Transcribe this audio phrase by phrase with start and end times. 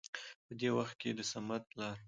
[0.45, 1.97] په دې وخت کې د صمد پلار